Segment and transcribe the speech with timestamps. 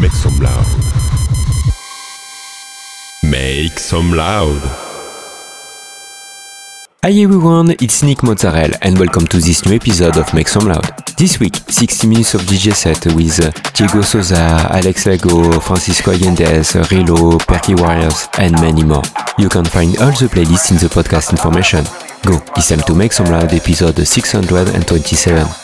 [0.00, 0.66] Make some loud.
[3.22, 4.60] Make some loud.
[7.02, 10.84] Hi everyone, it's Nick Mozzarella and welcome to this new episode of Make Some Loud.
[11.18, 13.36] This week, 60 minutes of DJ set with
[13.74, 14.36] Diego Souza,
[14.70, 19.02] Alex Lago, Francisco Allendez, Rilo, Perky Warriors and many more.
[19.38, 21.84] You can find all the playlists in the podcast information.
[22.24, 25.63] Go, it's time to Make Some Loud episode 627.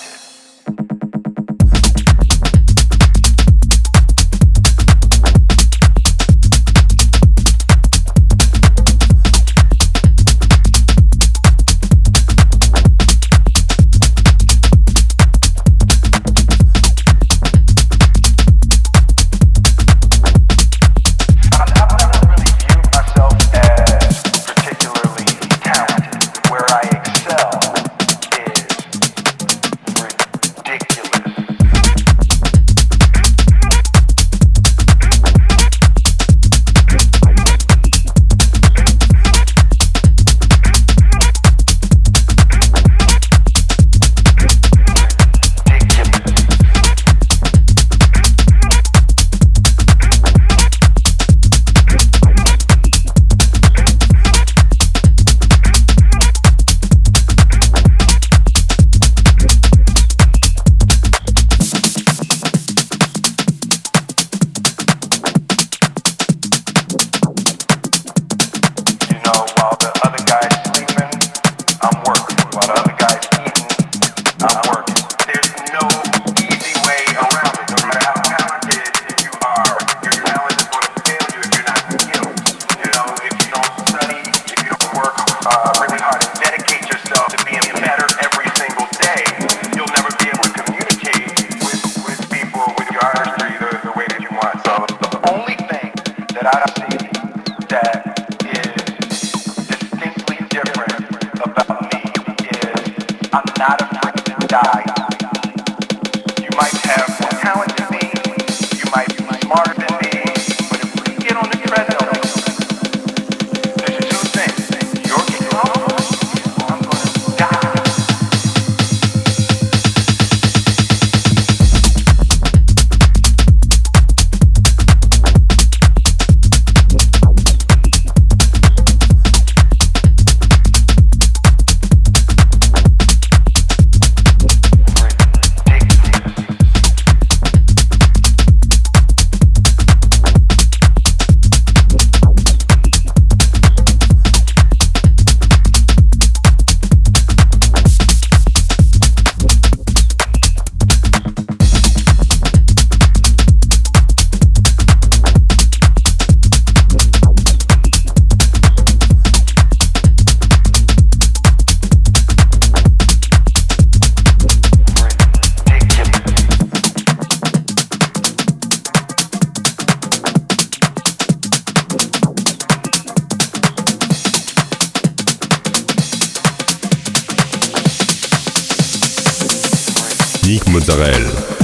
[180.50, 181.59] Musique Mozzarella.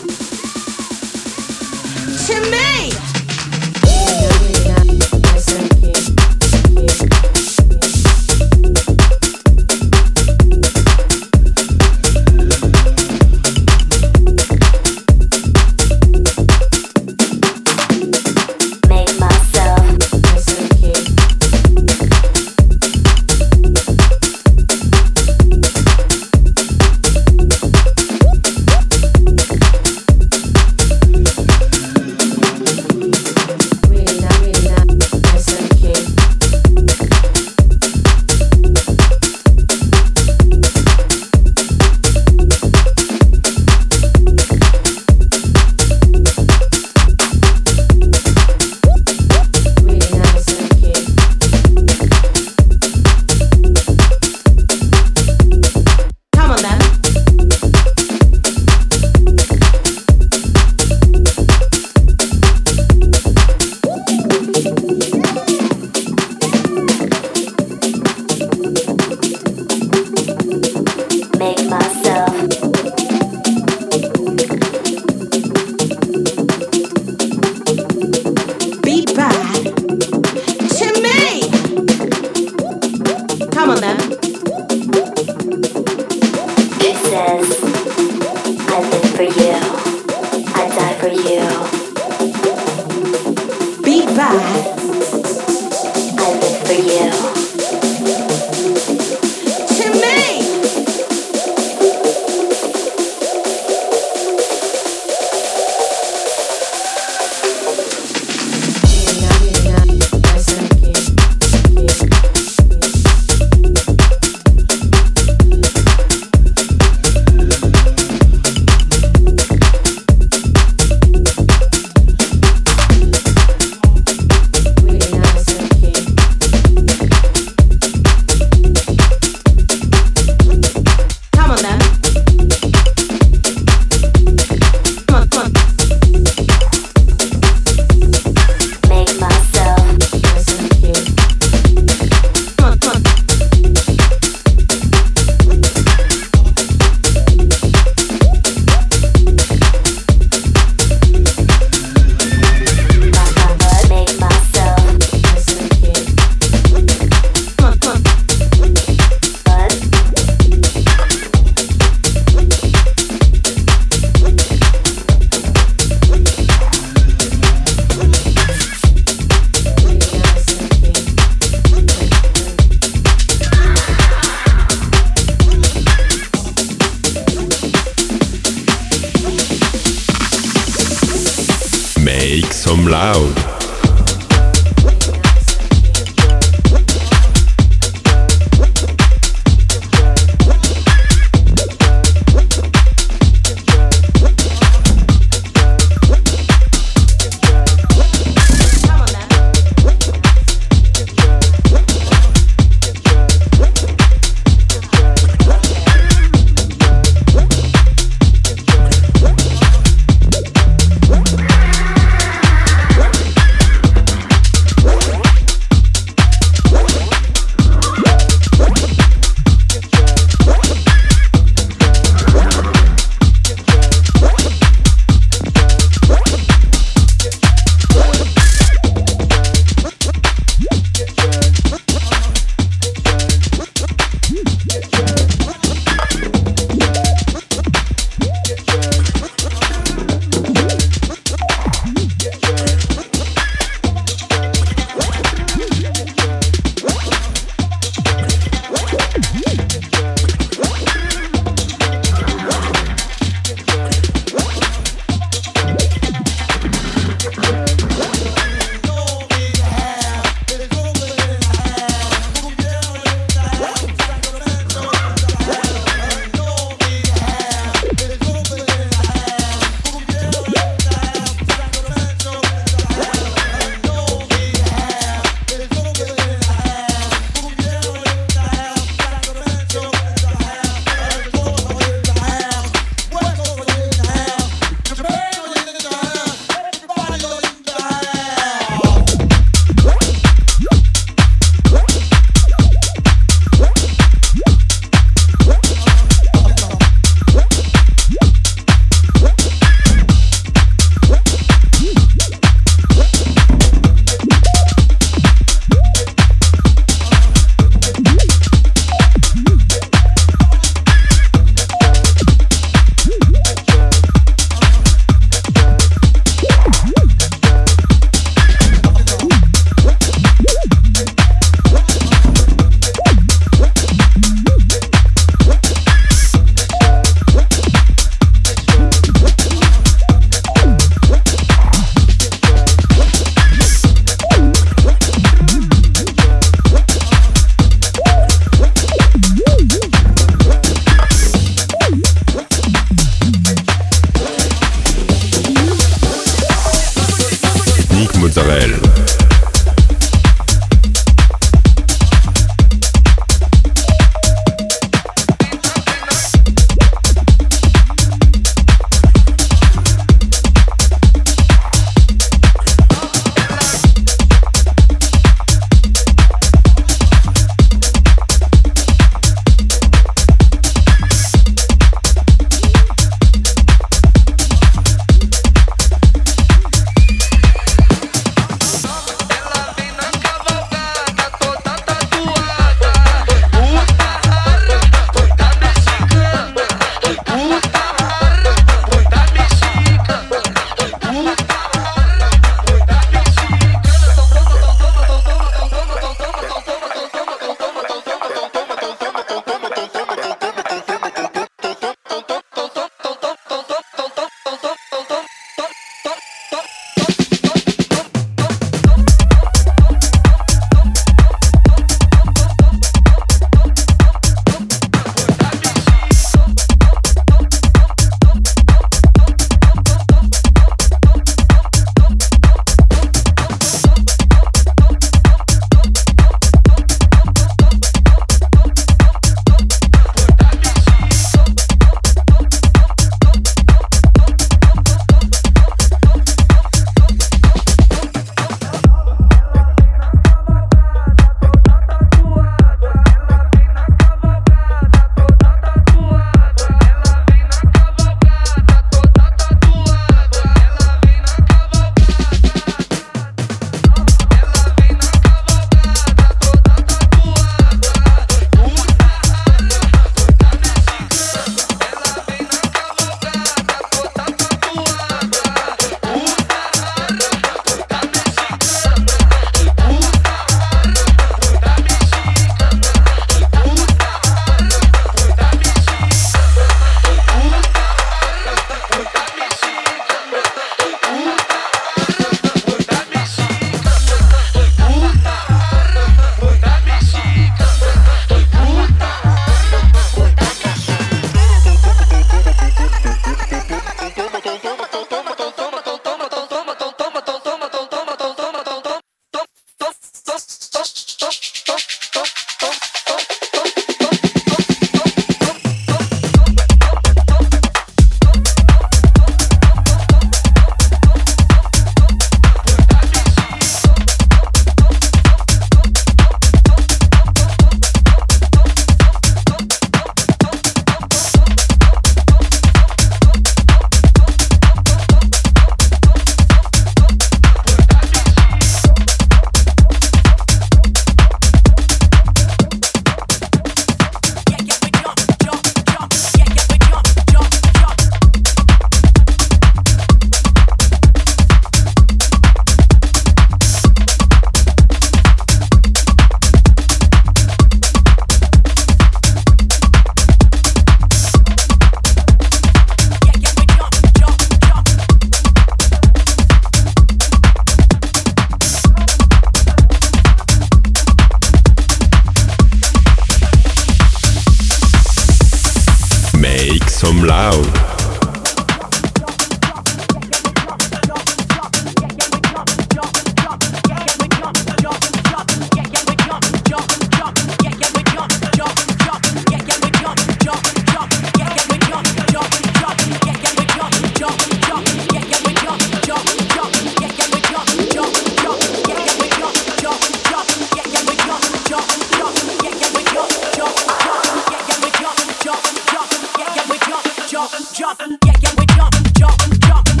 [597.73, 600.00] jumping, yeah, yeah, we're jumping, jumping, jumping.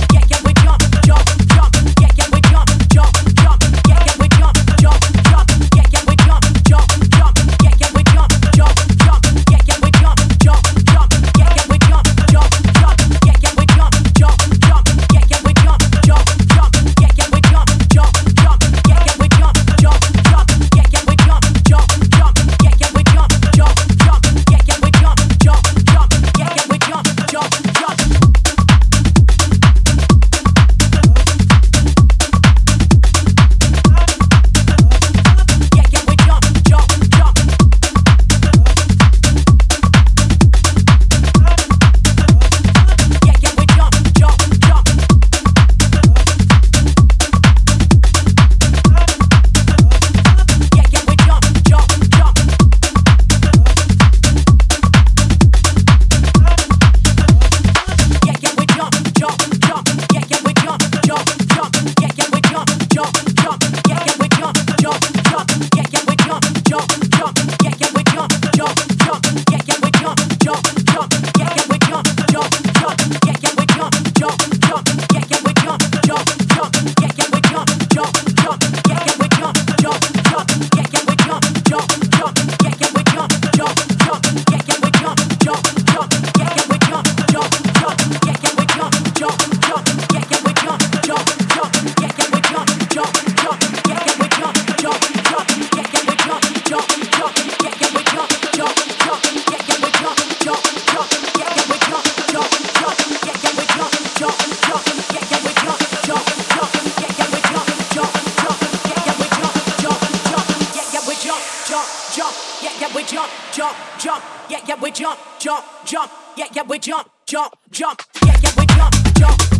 [112.81, 114.23] yeah, we jump, jump, jump.
[114.49, 116.11] Yeah, yeah, we jump, jump, jump.
[116.35, 118.01] Yeah, yeah, we jump, jump, jump.
[118.25, 119.50] Yeah, yeah, we jump, jump.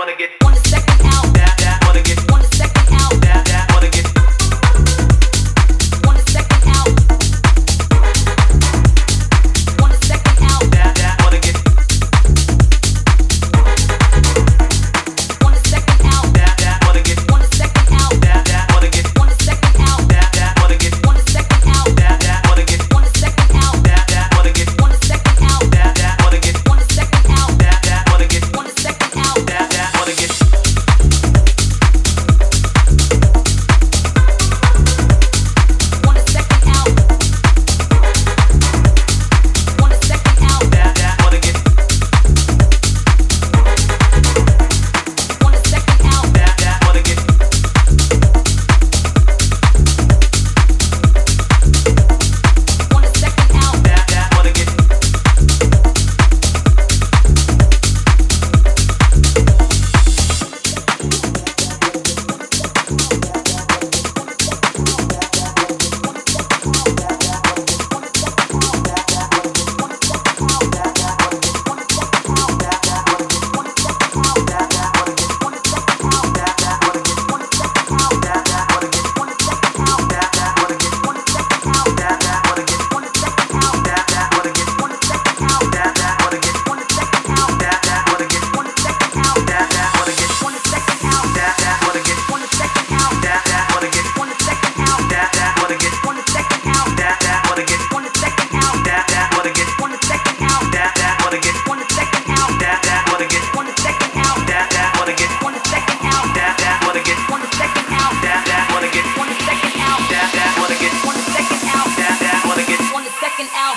[0.00, 1.84] wanna get on the second out.
[1.84, 2.69] Wanna get on the second.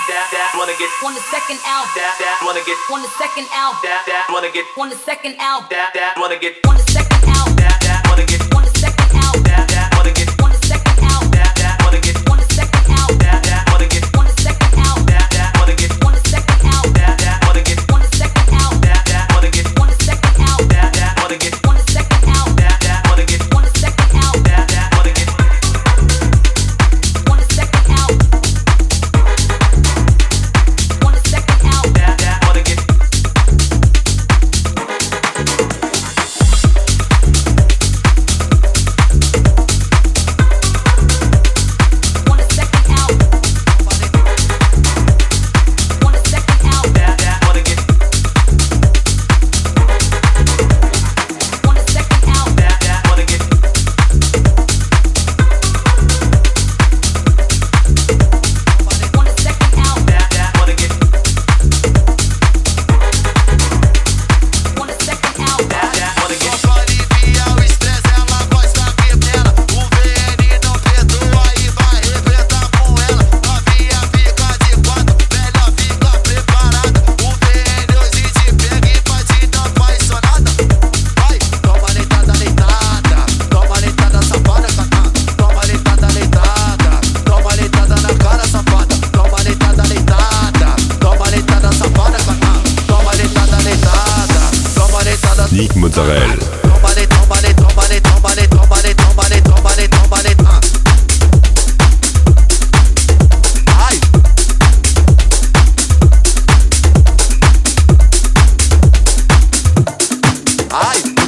[0.07, 3.47] that that wanna get on the second out that that wanna get on the second
[3.55, 6.83] out that that wanna get on the second out that that wanna get on the
[6.91, 8.42] second out that that wanna get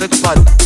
[0.07, 0.64] it's.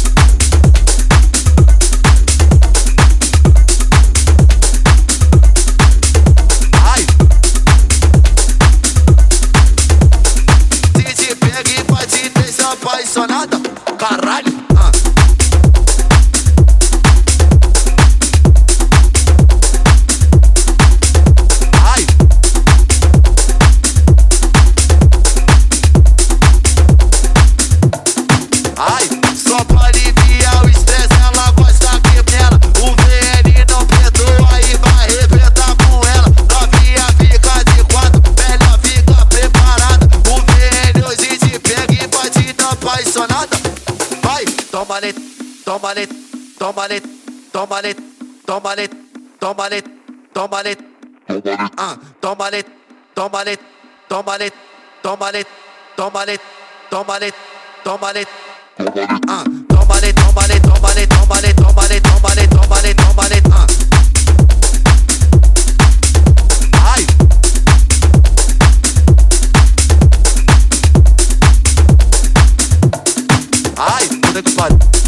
[48.70, 48.90] tómale,
[49.40, 49.84] tómale,
[50.34, 50.78] tómale,
[51.78, 52.64] ah, tómale,
[53.16, 53.58] tómale,
[54.08, 54.52] tómale,
[55.02, 55.46] tómale,
[55.96, 56.40] tómale,
[56.90, 57.34] tómale,
[57.84, 58.28] tómale,
[59.28, 63.68] ah, tómale, tómale, tómale, tómale, tómale, tómale, tómale, tómale, ah.
[73.82, 74.99] Ai, puta que pariu.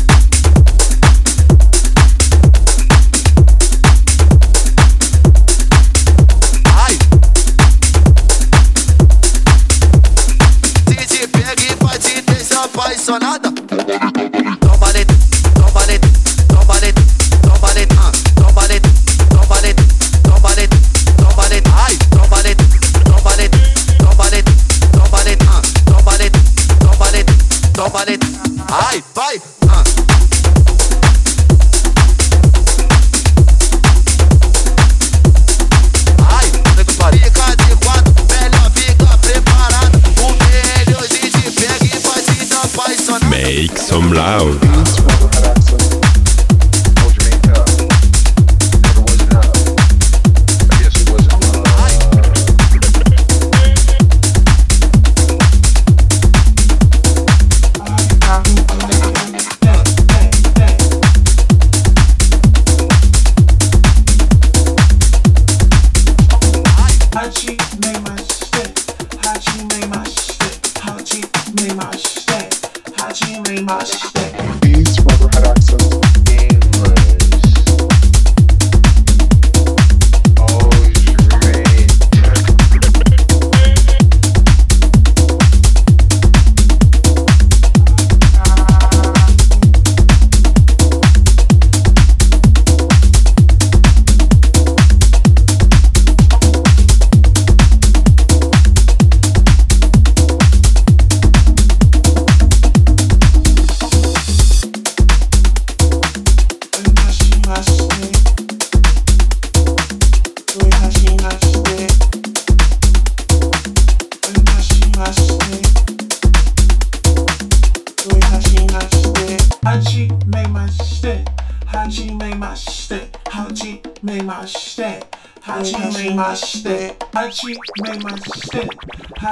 [28.71, 29.41] Vai, vai,
[44.21, 44.70] loud.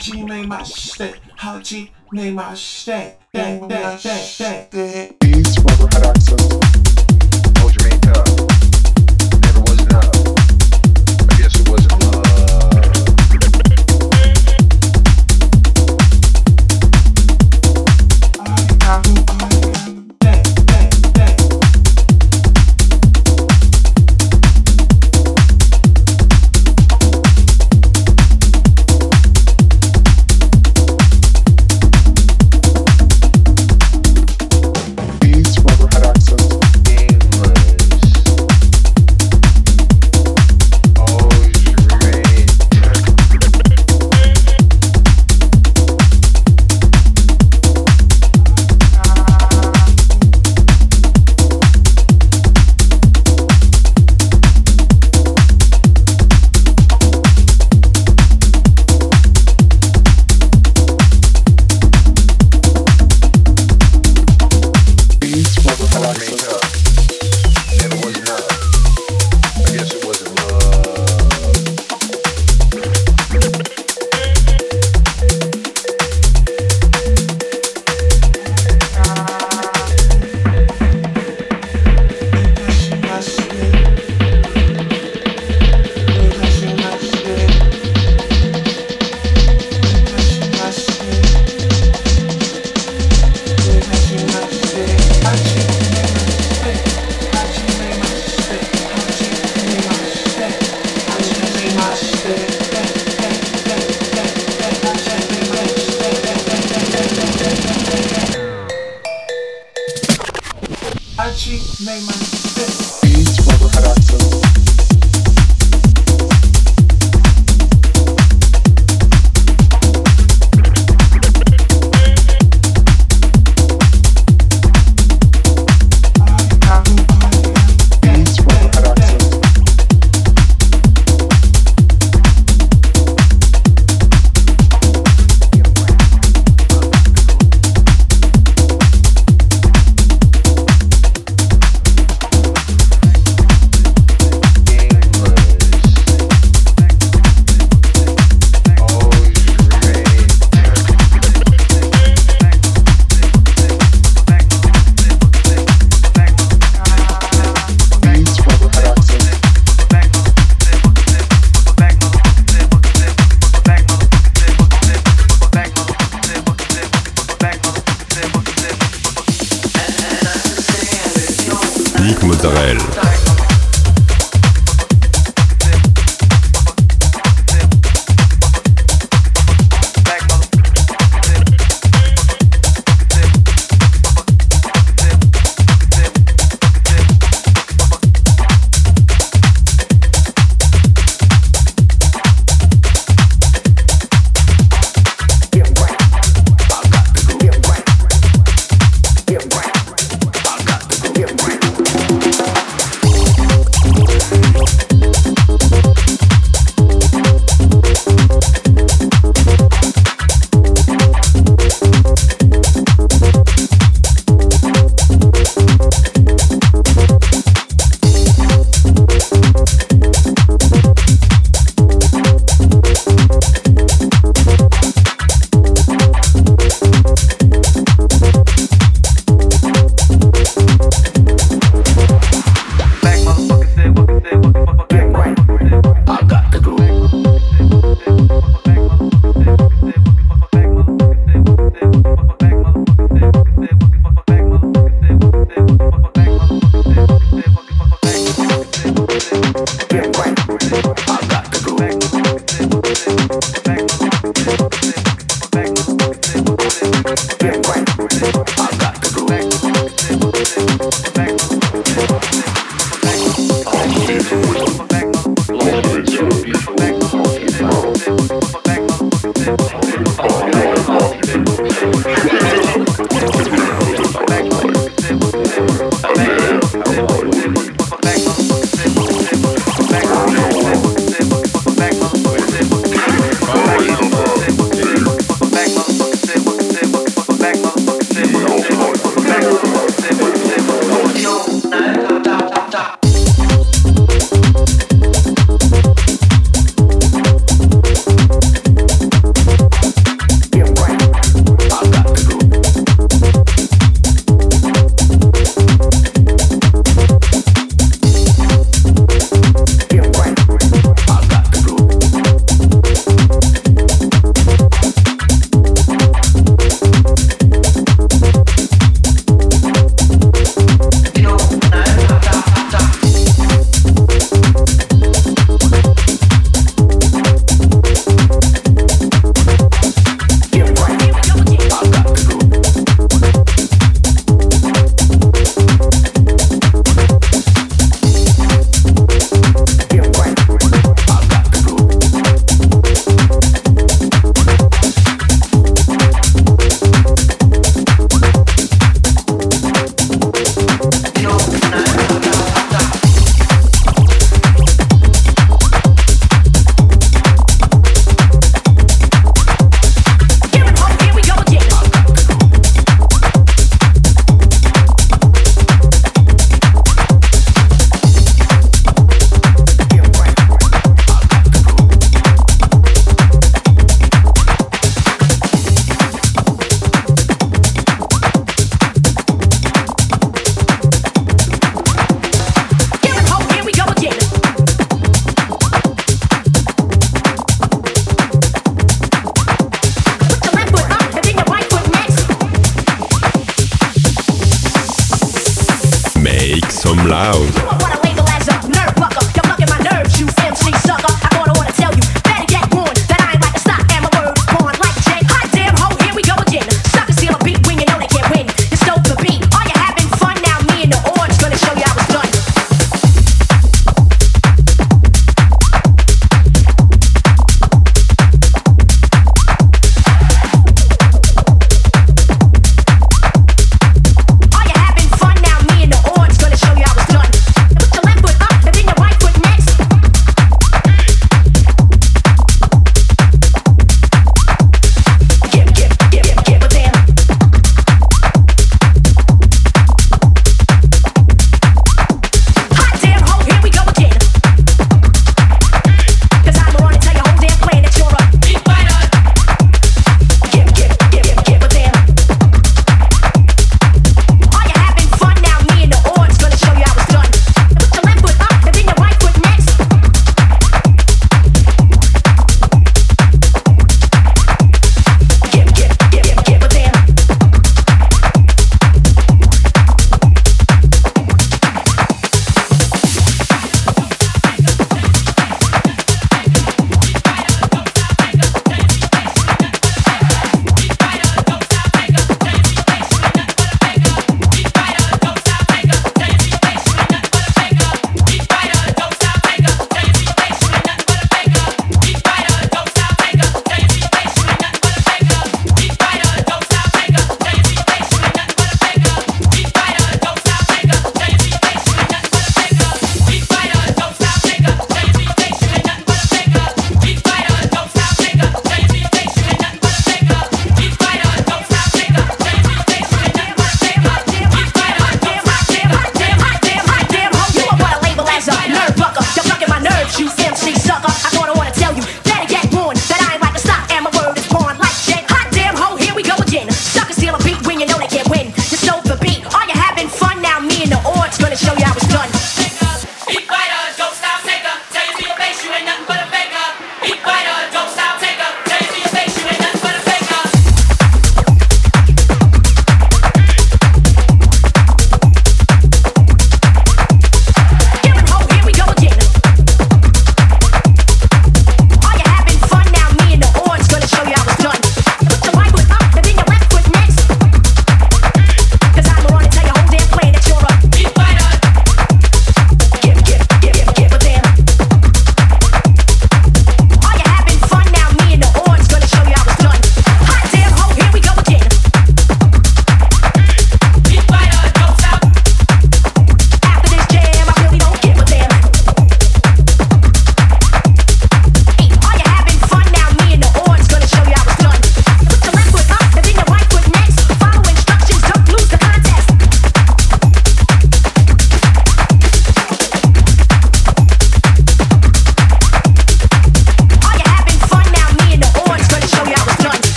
[0.00, 3.18] 始めまして始めまして